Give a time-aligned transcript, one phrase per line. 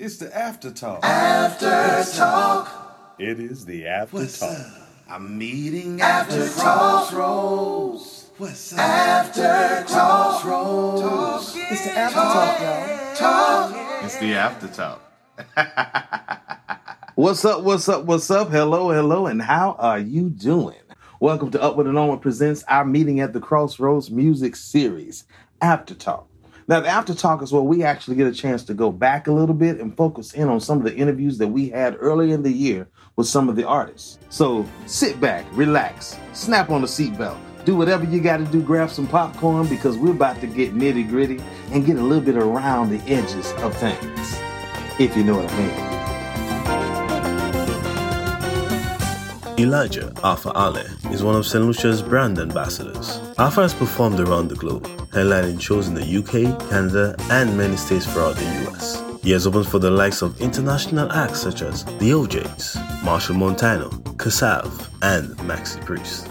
[0.00, 1.04] It's the after talk.
[1.04, 3.16] After talk.
[3.18, 4.56] It is the after What's talk.
[4.56, 4.66] up?
[5.10, 8.30] I'm meeting after crossroads.
[8.38, 8.78] What's up?
[8.78, 11.52] After crossroads.
[11.56, 13.16] It's the after talk, y'all.
[13.16, 14.04] Talk.
[14.04, 15.02] It's the after talk.
[17.16, 17.64] What's up?
[17.64, 18.04] What's up?
[18.04, 18.50] What's up?
[18.50, 20.78] Hello, hello, and how are you doing?
[21.18, 25.24] Welcome to Upward and Onward presents our meeting at the Crossroads Music Series,
[25.60, 26.28] After Talk.
[26.68, 29.32] Now, the After Talk is where we actually get a chance to go back a
[29.32, 32.42] little bit and focus in on some of the interviews that we had earlier in
[32.42, 34.18] the year with some of the artists.
[34.28, 38.90] So sit back, relax, snap on the seatbelt, do whatever you got to do, grab
[38.90, 41.40] some popcorn because we're about to get nitty gritty
[41.72, 44.38] and get a little bit around the edges of things,
[45.00, 45.98] if you know what I mean.
[49.58, 51.64] Elijah Arthur Allain is one of St.
[51.64, 53.18] Lucia's brand ambassadors.
[53.38, 54.86] Arthur has performed around the globe,
[55.18, 59.02] headlining shows in the UK, Canada, and many states throughout the US.
[59.22, 63.90] He has opened for the likes of international acts such as The O'Jays, Machel Montano,
[64.16, 64.66] Kassav,
[65.02, 66.27] and Maxi Priest.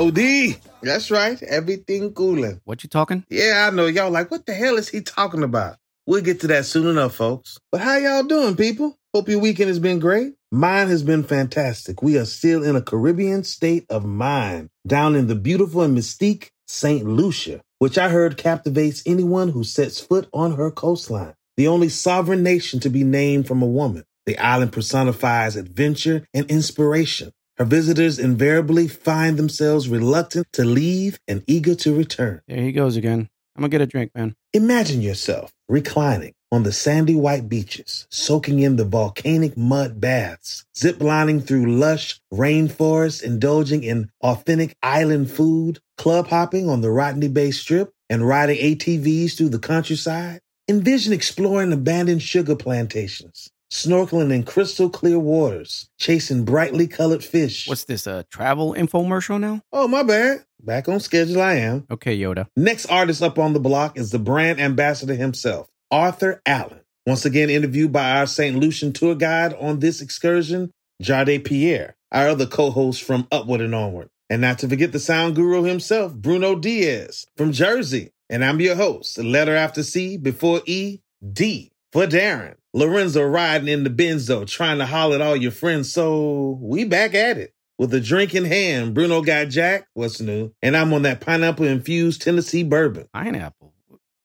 [0.00, 0.56] Sa Ou Di.
[0.82, 1.42] That's right.
[1.42, 2.62] Everything coolin'.
[2.64, 3.22] What you talking?
[3.28, 3.84] Yeah, I know.
[3.84, 5.76] Y'all like, what the hell is he talking about?
[6.06, 7.58] We'll get to that soon enough, folks.
[7.70, 8.96] But how y'all doing, people?
[9.12, 10.32] Hope your weekend has been great.
[10.50, 12.00] Mine has been fantastic.
[12.00, 16.48] We are still in a Caribbean state of mind down in the beautiful and mystique
[16.66, 17.04] St.
[17.04, 21.34] Lucia, which I heard captivates anyone who sets foot on her coastline.
[21.58, 24.04] The only sovereign nation to be named from a woman.
[24.24, 27.32] The island personifies adventure and inspiration.
[27.60, 32.40] Her visitors invariably find themselves reluctant to leave and eager to return.
[32.48, 33.28] There he goes again.
[33.54, 34.34] I'm gonna get a drink, man.
[34.54, 41.46] Imagine yourself reclining on the sandy white beaches, soaking in the volcanic mud baths, ziplining
[41.46, 47.92] through lush rainforests, indulging in authentic island food, club hopping on the Rodney Bay Strip,
[48.08, 50.40] and riding ATVs through the countryside.
[50.66, 57.68] Envision exploring abandoned sugar plantations, snorkeling in crystal clear waters, chasing brightly colored fish.
[57.68, 58.06] What's this?
[58.06, 59.62] A travel infomercial now?
[59.72, 60.44] oh, my bad.
[60.62, 61.86] Back on schedule, I am.
[61.90, 62.46] Okay, Yoda.
[62.56, 66.80] Next artist up on the block is the brand ambassador himself, Arthur Allain.
[67.06, 68.58] Once again interviewed by our St.
[68.58, 70.70] Lucian tour guide on this excursion,
[71.02, 74.10] Jardé Pierre, our other co-host from Upward and Onward.
[74.28, 78.10] And not to forget the sound guru himself, Bruno Diaz from Jersey.
[78.28, 81.00] And I'm your host, letter after C before E,
[81.32, 82.54] D for Darren.
[82.72, 85.92] Lorenzo riding in the Benzo, trying to holler at all your friends.
[85.92, 87.52] So we back at it.
[87.78, 90.52] With a drink in hand, Bruno got Jack, what's new?
[90.60, 93.08] And I'm on that pineapple infused Tennessee bourbon.
[93.12, 93.72] Pineapple.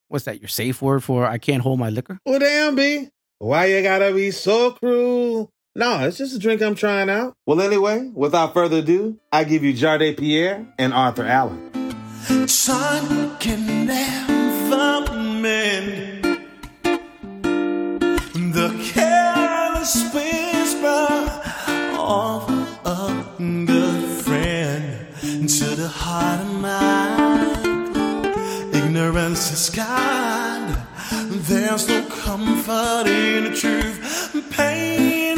[0.09, 0.41] What's that?
[0.41, 2.19] Your safe word for I can't hold my liquor?
[2.25, 3.07] Well, damn, B.
[3.39, 5.49] Why you gotta be so cruel?
[5.75, 7.33] No, it's just a drink I'm trying out.
[7.45, 12.47] Well, anyway, without further ado, I give you Jardé Pierre and Arthur Allain.
[12.47, 16.14] Sun can never mend
[25.85, 27.93] the heart of mine.
[28.73, 30.75] Ignorance is kind.
[31.49, 33.99] There's no comfort in the truth.
[34.49, 35.34] Pain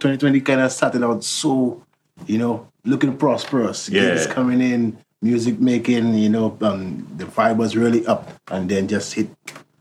[0.00, 1.82] 2020 kind of started out so,
[2.26, 3.88] you know, looking prosperous.
[3.88, 4.32] Gigs Yeah.
[4.32, 9.12] coming in, music making, you know, um, the vibe was really up, and then just
[9.14, 9.28] hit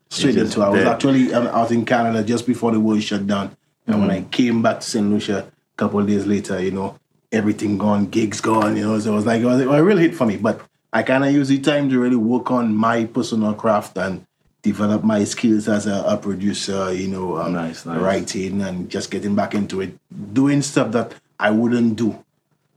[0.10, 0.62] straight just into.
[0.62, 0.88] I was dead.
[0.88, 3.56] actually um, out in Canada just before the world shut down,
[3.88, 5.10] and when I came back to St.
[5.10, 6.98] Lucia a couple of days later, you know,
[7.32, 9.84] everything gone, gigs gone, you know, so it was like it was, it was a
[9.84, 10.36] real hit for me.
[10.38, 10.62] But
[10.92, 14.26] I kind of use the time to really work on my personal craft and
[14.62, 18.00] develop my skills as a, a producer, you know, um, Nice, nice.
[18.00, 19.98] writing and just getting back into it,
[20.34, 22.18] doing stuff that I wouldn't do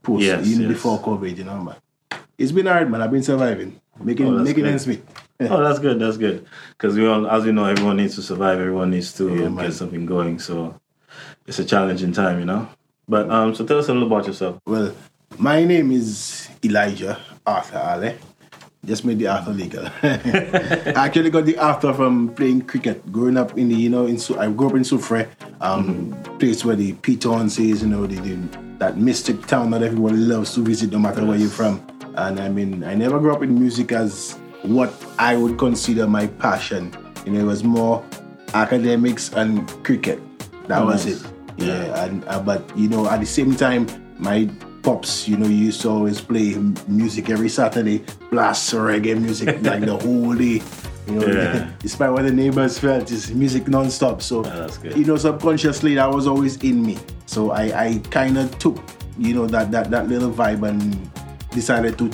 [0.01, 0.71] post, Yes, even yes.
[0.73, 1.75] before COVID, you know, man.
[2.37, 3.01] It's been hard, man.
[3.01, 4.71] I've been surviving, making Oh, making good.
[4.71, 5.03] ends meet.
[5.41, 5.99] Oh, that's good.
[5.99, 6.45] That's good.
[6.77, 8.59] Because we all, as we know, everyone needs to survive.
[8.59, 9.65] Everyone needs to Yeah, man.
[9.65, 10.39] get something going.
[10.39, 10.79] So
[11.45, 12.69] it's a challenging time, you know.
[13.09, 14.61] But um, so tell us a little about yourself.
[14.65, 14.95] Well,
[15.37, 18.15] my name is Elijah Arthur Allain.
[18.85, 19.85] Just made the Arthur legal.
[20.03, 23.09] I actually got the Arthur from playing cricket.
[23.13, 25.29] Growing up in the, you know, in Su- I grew up in Soufrière,
[25.61, 28.35] um, place where the Pitons is, you know, the, the,
[28.79, 31.81] that mystic town that everybody loves to visit no matter where you're from.
[32.15, 36.27] And I mean, I never grew up in music as what I would consider my
[36.27, 36.93] passion.
[37.25, 38.03] You know, it was more
[38.53, 40.19] academics and cricket.
[40.67, 41.23] That Oh, was nice.
[41.23, 41.29] it.
[41.55, 43.87] Yeah, and uh, but you know, at the same time,
[44.17, 44.49] my
[44.83, 46.55] pops, you know, you used to always play
[46.87, 50.61] music every Saturday, blast reggae music like the whole day.
[51.07, 51.71] You know, Yeah.
[51.79, 54.21] despite what the neighbors felt, it's music non-stop.
[54.21, 54.97] So, oh, good.
[54.97, 56.97] you know, subconsciously that was always in me.
[57.25, 58.77] So I, I kind of took,
[59.17, 61.09] you know, that that that little vibe and
[61.51, 62.11] decided to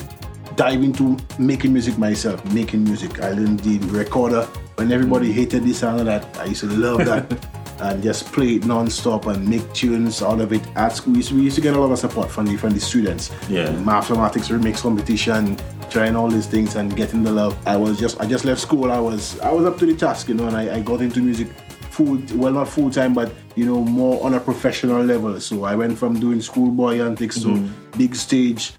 [0.55, 3.21] dive into making music myself, making music.
[3.21, 4.43] I learned the recorder
[4.75, 5.33] when everybody mm.
[5.33, 6.25] hated this sound of that.
[6.37, 7.25] I used to love that.
[7.81, 11.13] And just play it non-stop and make tunes out of it at school.
[11.13, 12.79] We used to, we used to get a lot of support from the from the
[12.79, 13.31] students.
[13.47, 13.67] Yeah.
[13.67, 15.57] Mm, mathematics remix competition,
[15.89, 17.57] trying all these things and getting the love.
[17.65, 18.91] I was just I just left school.
[18.91, 21.21] I was I was up to the task, you know, and I, I got into
[21.21, 21.47] music
[21.89, 25.39] full well not full time but you know more on a professional level.
[25.39, 27.97] So I went from doing schoolboy antics to mm-hmm.
[27.97, 28.73] big stage,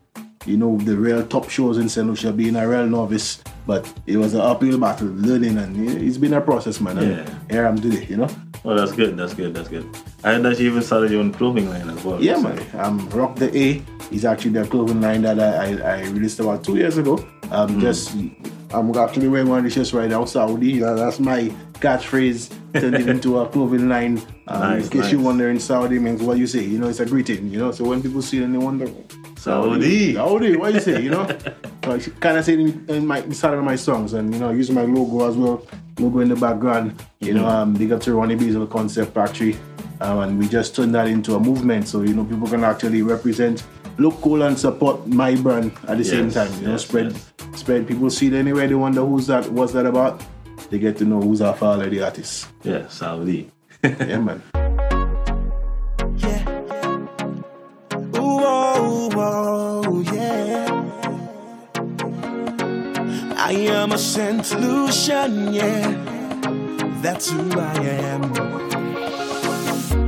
[0.47, 2.07] you know, the real top shows in St.
[2.07, 3.43] Lucia, being a real novice.
[3.67, 6.99] But it was an uphill battle, learning, and it's been a process, man.
[6.99, 7.35] And Yeah.
[7.51, 8.29] here I'm today, you know.
[8.65, 9.17] Oh, that's good.
[9.17, 9.55] That's good.
[9.55, 9.87] That's good.
[10.23, 12.23] I heard that you even started your own clothing line as well.
[12.23, 12.61] Yeah, So- man.
[12.79, 16.63] Um, Rock the A is actually the clothing line that I, I, I released about
[16.65, 17.25] two years ago.
[17.51, 17.81] Um, Hmm.
[17.81, 18.15] just
[18.73, 20.79] I'm actually wearing one of the shirts right now, Sa Ou Di.
[20.79, 24.19] That- That's my catchphrase turned it into a clothing line.
[24.47, 26.63] Um, Nice, in case you're wondering, Sa Ou Di means what you say.
[26.65, 27.51] You know, it's a greeting.
[27.51, 28.87] You know, so when people see it, and they wonder,
[29.39, 30.15] Sa Ou Di.
[30.15, 31.01] Saudi, what you say?
[31.03, 31.27] You know,
[31.85, 34.39] so I kind of say it in, in my inside of my songs, and you
[34.39, 35.67] know, using my logo as well,
[36.01, 37.03] logo in the background.
[37.21, 39.57] You know, um, big up to Ronnie Beasley Concept Factory,
[40.01, 41.89] um, and we just turned that into a movement.
[41.89, 43.65] So you know, people can actually represent,
[43.99, 46.53] look cool, and support my brand at the same time.
[46.61, 47.33] You know, spread, yes.
[47.55, 47.87] spread.
[47.87, 48.67] People see it anywhere.
[48.67, 50.23] They wonder who's that, what's that about.
[50.71, 52.49] They get to know who's our father, the artist.
[52.63, 53.51] Yeah, Sa Ou Di.
[53.85, 54.43] yeah, man.
[63.91, 65.91] I am a Saint Lucian, yeah.
[67.03, 68.23] That's who I am.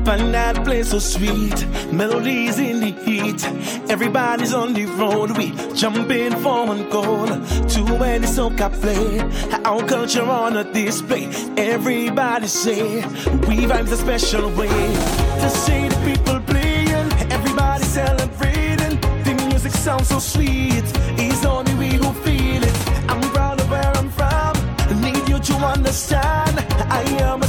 [0.05, 3.45] Find that place so sweet, melodies in the heat.
[3.91, 7.27] Everybody's on the road, we jumping for one goal.
[7.27, 9.21] To where the soca play,
[9.65, 11.27] our culture on a display.
[11.57, 13.05] Everybody say
[13.49, 14.69] we vibes a special way.
[14.69, 19.01] To see the people playing, everybody celebrating.
[19.25, 20.85] The music sounds so sweet,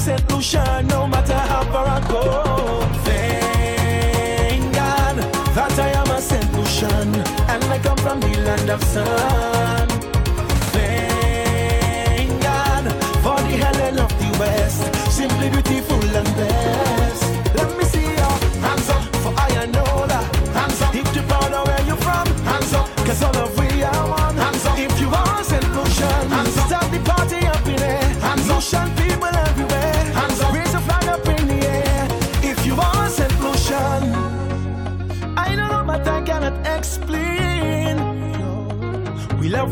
[0.04, 0.30] St.
[0.34, 2.86] Lucian, no matter how far I go.
[3.06, 5.16] Thank God
[5.56, 6.54] that I am a St.
[6.58, 7.16] Lucian,
[7.48, 9.63] and I come from the land of sun.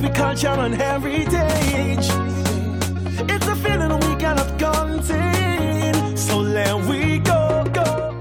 [0.02, 2.10] We love we culture and heritage.
[3.30, 6.18] It's a feeling we cannot contain.
[6.18, 8.18] So let we go, go.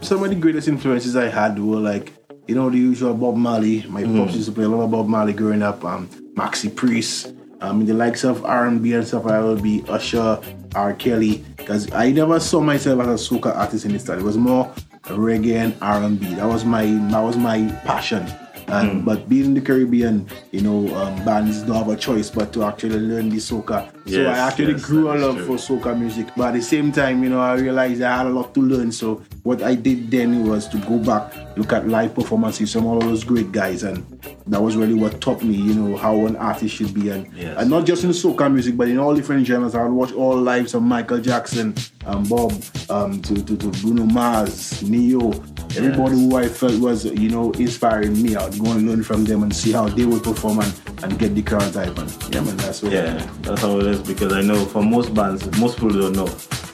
[0.00, 2.14] some of the greatest influences I had were like,
[2.46, 3.82] you know, the usual Bob Marley.
[3.88, 5.84] My pops used to play a lot of Bob Marley growing up.
[5.84, 7.34] Um, Maxi Priest.
[7.60, 9.26] Um, the likes of R&B and stuff.
[9.26, 10.40] I would be Usher,
[10.74, 10.94] R.
[10.94, 11.44] Kelly.
[11.58, 14.20] Because I never saw myself as a soca artist in the time.
[14.20, 16.34] It was more reggae and R&B.
[16.36, 18.26] That was my that was my passion.
[18.70, 22.52] And but being in the Caribbean, you know, um, bands don't have a choice but
[22.54, 23.90] to actually learn the soca.
[24.08, 25.56] so I actually yes, grew a love true.
[25.56, 26.28] for soca music.
[26.36, 28.92] But at the same time, you know, I realized I had a lot to learn.
[28.92, 32.98] So what I did then was to go back, look at live performances from all
[32.98, 34.04] of those great guys, and
[34.46, 37.56] that was really what taught me, you know, how an artist should be, and Yes.
[37.58, 39.74] and not just in soca music, but in all different genres.
[39.74, 41.74] I would watch all lives of Michael Jackson,
[42.06, 42.52] um, Bob,
[42.88, 45.30] um, to, to to Bruno Mars, Ne-Yo,
[45.76, 49.42] Everybody who I felt was, you know, inspiring me, I'd go and learn from them
[49.42, 51.76] and see how they would perform and, and get the crowd.
[51.76, 52.92] And yeah, man, that's what.
[52.92, 56.28] Yeah, that's how it is because I know for most bands, most people don't know,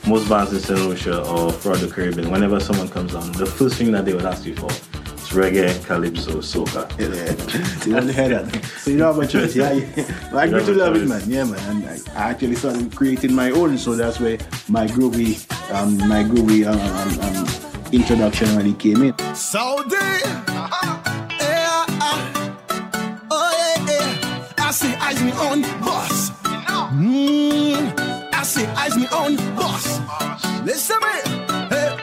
[0.07, 0.81] most bands in St.
[0.81, 4.25] Lucia or throughout the Caribbean, whenever someone comes on, the first thing that they would
[4.25, 6.89] ask you for is reggae, calypso, soca.
[6.99, 7.81] Yeah, yeah.
[7.81, 8.65] So you only heard that.
[8.79, 9.73] So you know how much choice, yeah.
[9.73, 10.31] yeah.
[10.33, 11.23] I grew to love it, man.
[11.27, 11.61] Yeah, man.
[11.71, 14.39] And I, I actually started creating my own, so that's where
[14.69, 15.37] my groovy,
[15.71, 16.81] um, my groovy um,
[17.21, 19.15] um, um, when he came in.
[19.35, 19.97] Sa Ou Di.
[21.39, 22.19] Yeah, uh,
[23.31, 24.67] oh yeah, yeah.
[24.67, 26.31] I say eyes me on boss.
[26.93, 30.01] Mm, I say eyes me on boss.
[30.65, 31.17] Listen me.
[31.71, 31.97] Hey.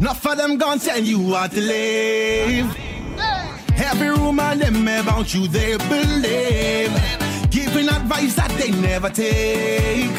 [0.00, 2.76] Enough of them gonna tell you how to live.
[3.76, 6.92] Every rumor them about you they believe.
[7.50, 10.10] Giving advice that they never take.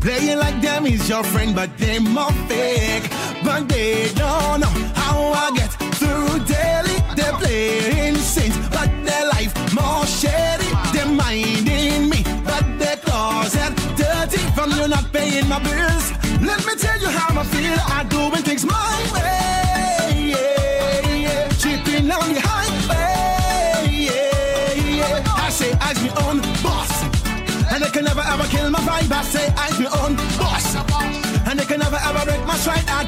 [0.00, 3.10] Playing like them is your friend, but they more fake.
[3.46, 6.98] But they don't know how I get through daily.
[7.14, 10.70] They playing saints, but their life more shady.
[10.92, 16.10] They minding me, but their closet dirty from you not paying my bills.
[16.42, 17.78] Let me tell you how I feel.
[17.96, 19.05] I doing things my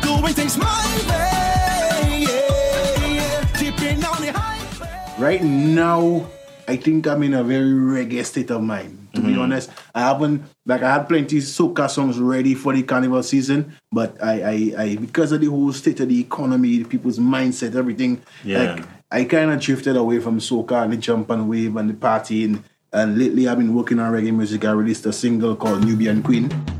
[0.08, 0.66] doing things my
[1.08, 2.24] way.
[2.24, 3.44] Yeah, yeah.
[3.58, 5.14] Keeping on the highway.
[5.18, 6.26] Right now,
[6.66, 8.96] I think I'm in a very reggae state of mind.
[9.14, 9.40] To be mm-hmm.
[9.40, 14.22] honest, I haven't like I had plenty soca songs ready for the carnival season, but
[14.22, 18.20] I, I, I because of the whole state of the economy, people's mindset, everything.
[18.44, 18.74] Yeah.
[18.74, 21.94] Like I kind of drifted away from soca and the jump and wave and the
[21.94, 22.62] party, and,
[22.92, 24.64] and lately I've been working on reggae music.
[24.64, 26.77] I released a single called Nubian Queen.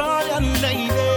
[0.00, 1.09] Royal ladies,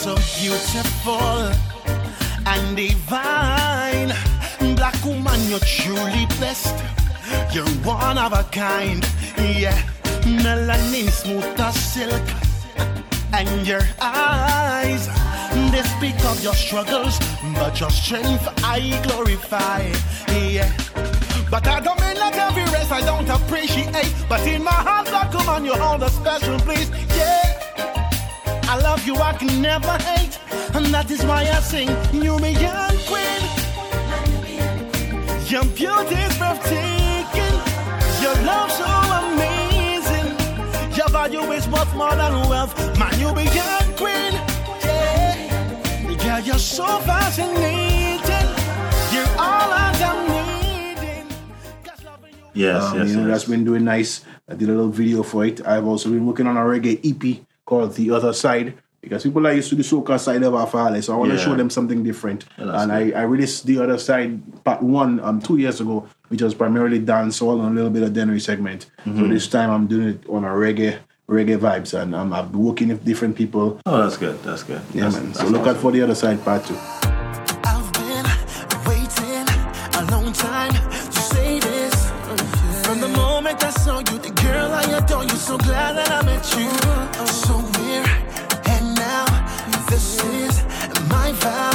[0.00, 1.52] so beautiful
[2.46, 4.08] and divine.
[4.74, 6.74] Black woman, you're truly blessed.
[7.52, 9.06] You're one of a kind.
[9.36, 9.76] Yeah,
[10.24, 12.22] melanin smooth as silk.
[13.34, 15.06] And your eyes,
[15.70, 17.18] they speak of your struggles,
[17.54, 19.82] but your strength I glorify.
[20.32, 20.72] Yeah.
[21.50, 24.14] But I don't mean like every rest I don't appreciate.
[24.30, 26.88] But in my heart, come on, you hold a special place.
[27.14, 27.49] Yeah.
[28.72, 30.38] I love you, I can never hate.
[30.74, 33.42] And that is why I sing, you me young queen.
[35.50, 37.56] Your beauty is breathtaking.
[38.22, 38.86] Your love so
[39.22, 40.28] amazing.
[40.96, 42.74] Your value is worth more than wealth.
[42.98, 44.32] Man, you be young queen.
[44.84, 46.24] Yeah.
[46.24, 48.48] Yeah, you're so fascinating.
[49.12, 51.26] You're all that I'm needing.
[51.84, 53.30] 'Cause loving you- Yes, Um, yes, you know, yes.
[53.32, 54.20] that's been doing nice.
[54.48, 55.60] I did a little video for it.
[55.66, 59.52] I've also been working on a reggae EP called The Other Side because people are
[59.52, 61.44] used to the soca side of Afale, so I want to Yeah.
[61.44, 62.44] show them something different.
[62.58, 66.42] that's and I, I released The Other Side part one um two years ago, which
[66.42, 68.82] was primarily dancehall and a little bit of Dennery segment.
[69.04, 69.30] So Mm-hmm.
[69.30, 70.98] this time I'm doing it on a reggae
[71.30, 73.78] reggae vibes, and um, I've been working with different people.
[73.86, 74.36] Oh, that's good.
[74.42, 74.82] That's good.
[74.92, 75.32] Yeah, That's- man.
[75.34, 76.76] So that's look out for The Other Side part two.
[77.72, 78.26] I've been
[78.90, 79.46] waiting
[80.00, 80.74] a long time
[81.14, 81.94] to say this.
[82.84, 86.20] From the moment I saw you, the girl I adore you, so glad that I
[86.26, 86.68] met you.
[89.90, 90.62] This is
[91.08, 91.69] my vow,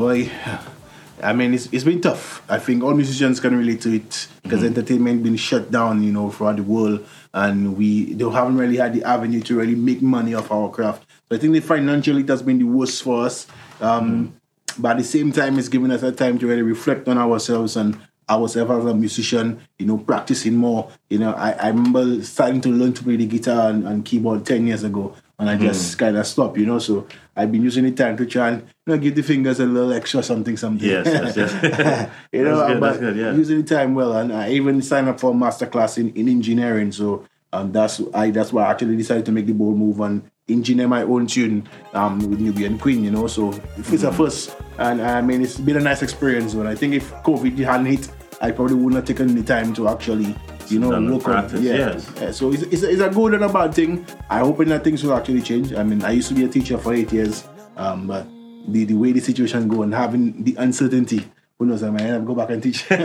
[0.00, 0.30] Boy,
[1.22, 2.42] I mean, it's, it's been tough.
[2.48, 4.68] I think all musicians can relate to it because mm-hmm.
[4.68, 8.94] entertainment been shut down, you know, throughout the world, and we they haven't really had
[8.94, 11.04] the avenue to really make money off our craft.
[11.28, 13.46] So I think the financially it has been the worst for us.
[13.82, 14.82] Um, mm-hmm.
[14.82, 17.76] But at the same time, it's giving us a time to really reflect on ourselves
[17.76, 20.90] and ourselves as a musician, you know, practicing more.
[21.10, 24.46] You know, I, I remember starting to learn to play the guitar and, and keyboard
[24.46, 25.64] 10 years ago, and I mm-hmm.
[25.64, 26.78] just kind of stopped, you know.
[26.78, 29.92] So I've been using the time to try and, know, give the fingers a little
[29.92, 30.88] extra something, something.
[30.88, 32.10] Yes, yes, yes.
[32.32, 33.32] you know, good, but good, yeah.
[33.32, 36.28] using the time well, and I even signed up for a master class in, in
[36.28, 36.92] engineering.
[36.92, 40.22] So um, that's I that's why I actually decided to make the bold move and
[40.48, 43.02] engineer my own tune um, with Nubian Queen.
[43.04, 44.08] You know, so it's Mm.
[44.08, 46.54] a first, and I mean it's been a nice experience.
[46.54, 48.08] But I think if COVID hadn't hit,
[48.40, 50.34] I probably wouldn't have taken the time to actually.
[50.68, 51.74] You know, Done the work on practice, yeah.
[51.74, 52.12] yes.
[52.20, 54.06] Yeah, So it's, it's, a, it's a good and a bad thing.
[54.28, 55.72] I hoping that things will actually change.
[55.74, 58.24] I mean, I used to be a teacher for eight years, um, but
[58.72, 61.24] the, the way the situation go and having the uncertainty,
[61.58, 62.84] who knows, I might end up go back and teach.
[62.90, 62.96] it's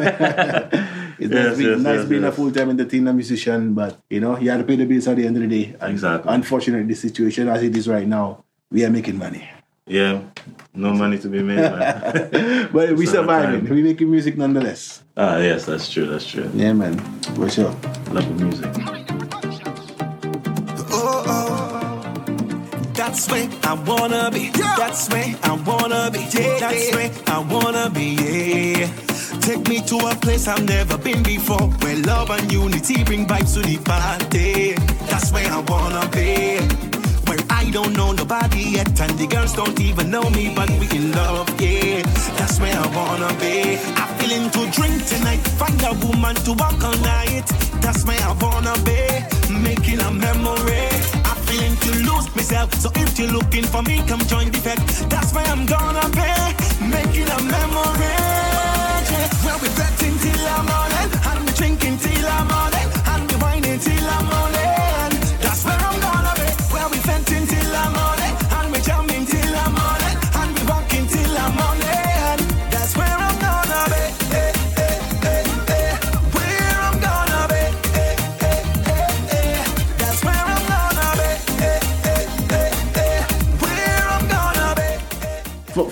[1.20, 4.38] Yes, nice, being, yes, nice yes, being a full time entertainer musician, but you know,
[4.38, 5.76] you have to pay the bills at the end of the day.
[5.80, 6.34] And Exactly.
[6.34, 9.50] Unfortunately, the situation as it is right now, we are making money.
[9.88, 10.22] Yeah,
[10.74, 12.70] no money to be made, man.
[12.74, 13.70] But we surviving.
[13.70, 15.04] We making music nonetheless.
[15.16, 16.08] ah, yes, that's true.
[16.08, 16.50] That's true.
[16.56, 16.98] Yeah, man.
[17.36, 17.72] For sure.
[18.12, 18.74] Love the music.
[23.06, 24.50] That's where I wanna be.
[24.50, 26.26] That's where I wanna be.
[26.60, 28.18] That's where I wanna be.
[28.18, 28.88] Yeah.
[29.42, 33.54] Take me to a place I've never been before, where love and unity bring vibes
[33.54, 34.74] to the party.
[35.06, 36.58] That's where I wanna be.
[37.28, 40.90] Where I don't know nobody yet, and the girls don't even know me, but we
[40.90, 42.02] in love, yeah.
[42.40, 43.78] That's where I wanna be.
[44.02, 47.46] I'm feeling to drink tonight, find a woman to walk all night.
[47.84, 49.00] That's where I wanna be,
[49.54, 50.95] making a memory.
[51.56, 54.78] Feeling to lose myself, so if you're looking for me, come join the pack.
[55.10, 58.25] That's where I'm gonna be, making a memory.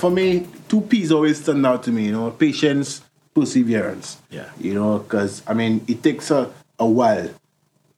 [0.03, 3.01] For, me, two P's always stand out to me, you know, patience,
[3.33, 4.17] perseverance.
[4.29, 4.49] Yeah.
[4.59, 7.29] You know, because, I mean, it takes a, a while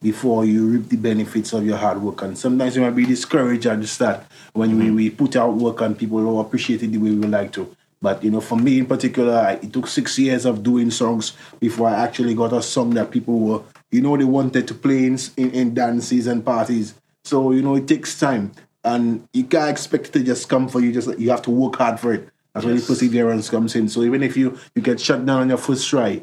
[0.04, 2.22] before you reap the benefits of your hard work.
[2.22, 4.96] And sometimes you might be discouraged at the start when we, mm-hmm.
[4.96, 7.76] we put out work and people don't appreciate it the way we would like to.
[8.00, 11.34] But, you know, for me in particular, I, it took six years of doing songs
[11.60, 15.08] before I actually got a song that people were, you know, they wanted to play
[15.08, 16.94] in, in, in dances and parties.
[17.24, 18.52] So, you know, it takes time.
[18.86, 20.94] And you can't expect it to just come for you.
[20.94, 22.30] Just you have to work hard for it.
[22.54, 23.90] That's where the perseverance comes in.
[23.90, 26.22] So even if you you get shut down on your first try,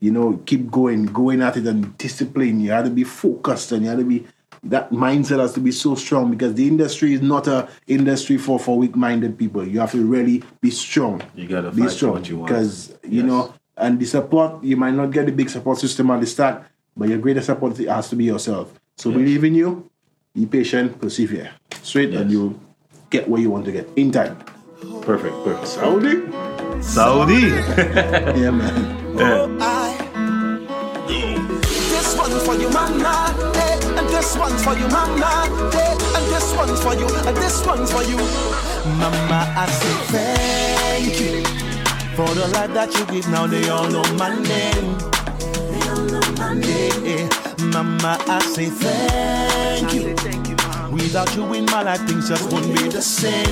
[0.00, 2.60] you know, keep going, going at it and discipline.
[2.60, 4.26] You have to be focused and you have to be
[4.62, 8.58] that mindset has to be so strong because the industry is not a industry for
[8.58, 9.66] for weak minded people.
[9.66, 11.20] You have to really be strong.
[11.34, 12.48] You gotta be strong what you want.
[12.48, 13.26] because you Yes.
[13.26, 16.62] know and the support you might not get the big support system at the start,
[16.96, 18.72] but your greatest support has to be yourself.
[18.96, 19.90] So believe in you,
[20.34, 21.50] be patient, persevere,
[21.84, 22.58] straight, and you
[23.10, 24.36] get where you want to get in time.
[25.02, 25.68] Perfect, perfect.
[25.68, 26.16] Sa Ou Di,
[26.80, 27.52] Saudi.
[28.40, 28.74] yeah, man.
[29.60, 29.92] I
[31.92, 35.44] This one's for you, mama, eh, and this one's for you, mama,
[35.76, 38.16] eh, and this one's for you, and this one's for you.
[38.96, 41.44] Mama, I say thank you
[42.16, 43.28] for the life that you give.
[43.30, 44.96] Now they all know my name.
[46.64, 47.28] Yeah, yeah.
[47.72, 50.43] Mama, I say thank you.
[51.04, 53.44] Without you in my life, things just wouldn't be the same.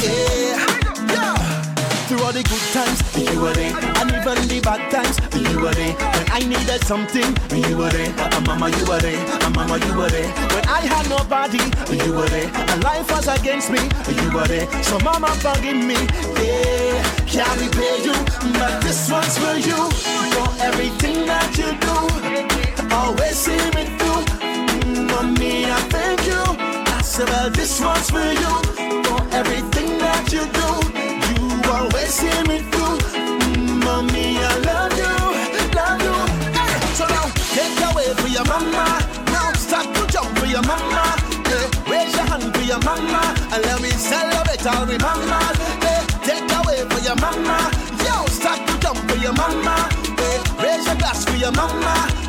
[0.00, 1.36] Yeah.
[2.08, 3.76] Through all the good times, you were there.
[4.00, 5.92] And even the bad times, you were there.
[5.92, 8.08] When I needed something, you were there.
[8.16, 9.20] And mama, you were there.
[9.44, 10.32] And mama, you were there.
[10.56, 11.60] When I had nobody,
[11.92, 12.48] you were there.
[12.48, 14.66] And life was against me, you were there.
[14.82, 16.00] So mama, forgive me.
[16.40, 18.16] Yeah, can't repay you.
[18.56, 19.76] But this one's for you.
[20.32, 22.08] For everything that you do.
[22.90, 23.97] Always see me
[25.18, 26.42] Mm, Mommy, I thank you.
[26.94, 28.54] I said, well, this one's for you.
[29.04, 30.68] For everything that you do.
[31.28, 32.98] You always see me through.
[33.18, 35.14] Mm, Mommy, I love you.
[35.74, 36.16] Love you.
[36.54, 38.86] Hey, so now, take away for your mama.
[39.34, 41.16] Now, start to jump for your mama.
[41.50, 43.34] Yeah, raise your hand for your mama.
[43.52, 45.40] And let me celebrate all the mama.
[45.82, 47.70] Yeah, take away for your mama.
[48.06, 49.88] Yo, start to jump for your mama.
[50.18, 52.27] Yeah, raise your glass for your mama.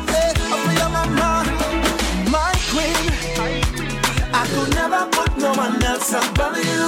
[5.50, 6.86] No one else above you.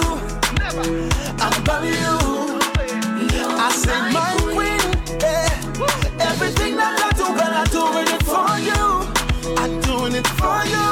[1.48, 2.14] Above you.
[3.59, 4.83] I say my queen.
[5.20, 6.31] Yeah.
[6.31, 8.83] Everything that I do, girl, I'm doing it for you.
[9.62, 10.87] I'm doing it for you.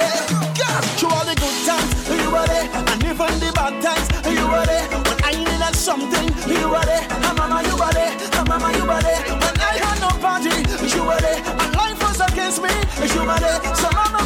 [0.00, 0.20] Yeah.
[0.56, 4.44] God, through all the good times, you were there, and even the bad times, you
[4.48, 4.88] were there.
[5.08, 7.04] When I needed something, you were there.
[7.10, 8.14] And mama, you were there.
[8.48, 9.22] mama, you were there.
[9.42, 10.56] When I had no party,
[10.94, 11.40] you were there.
[11.44, 12.72] And life was against me,
[13.12, 13.60] you were there.
[13.76, 14.17] So mama,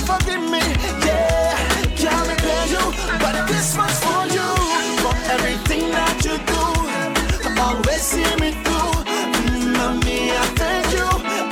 [6.27, 9.05] everything you do, always see me through.
[9.05, 11.07] Mm, Mommy, I thank you.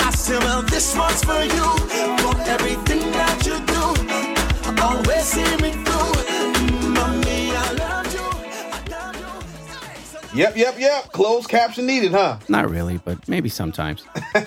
[0.06, 1.78] I say, well, this one's for you.
[2.18, 6.14] For everything that you do, always see me through.
[6.24, 8.28] Mm, Mommy, I love you.
[8.72, 10.38] I love you.
[10.38, 11.12] Yep, yep, yep.
[11.12, 12.38] Closed caption needed, huh?
[12.48, 14.04] Not really, but maybe sometimes.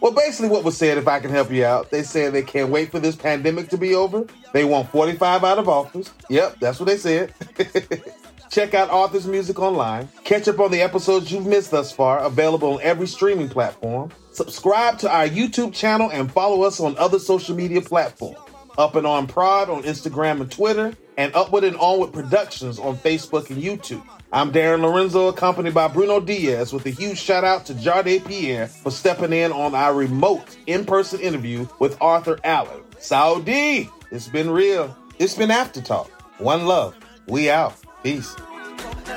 [0.00, 2.68] Well, basically, what was said, if I can help you out, they said they can't
[2.68, 4.26] wait for this pandemic to be over.
[4.52, 6.12] They want 45 out of office.
[6.28, 7.32] Yep, that's what they said.
[8.54, 10.08] Check out Arthur's music online.
[10.22, 14.12] Catch up on the episodes you've missed thus far, available on every streaming platform.
[14.30, 18.38] Subscribe to our YouTube channel and follow us on other social media platforms.
[18.78, 23.50] Up and On Prod on Instagram and Twitter, and Upward and Onward Productions on Facebook
[23.50, 24.06] and YouTube.
[24.32, 28.68] I'm Darren Lorenzo, accompanied by Bruno Diaz, with a huge shout out to Jardé Pierre
[28.68, 32.84] for stepping in on our remote in person interview with Arthur Allain.
[33.00, 34.96] Saudi, it's been real.
[35.18, 36.08] It's been After Talk.
[36.38, 36.94] One love.
[37.26, 37.74] We out.
[38.04, 38.36] Peace.
[38.36, 39.16] Just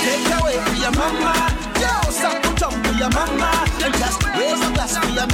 [0.00, 1.34] take away for your mama.
[2.12, 2.86] Stop jump.
[2.86, 5.26] And just a glass for your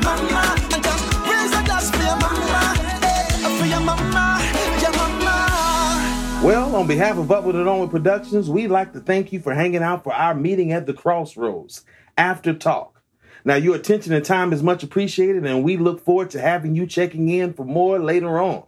[0.00, 0.45] mama.
[6.46, 9.82] Well, on behalf of Upward and With Productions, we'd like to thank you for hanging
[9.82, 11.84] out for our meeting at the crossroads,
[12.16, 13.02] After Talk.
[13.44, 16.86] Now, your attention and time is much appreciated, and we look forward to having you
[16.86, 18.62] checking in for more later on.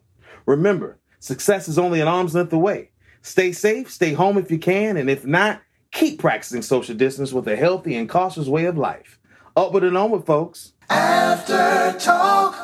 [0.45, 2.91] Remember, success is only an arm's length away.
[3.23, 5.63] Stay safe, stay home if you can, and if not,
[5.93, 9.21] keep practicing social distance with a healthy and cautious way of life.
[9.57, 10.73] Upward and with folks.
[10.91, 12.57] After talk,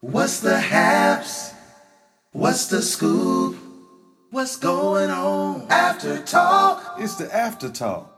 [0.00, 1.52] what's the haps?
[2.32, 3.67] What's the scoop?
[4.30, 5.66] What's going on?
[5.70, 6.96] After talk.
[6.98, 8.17] It's the after talk.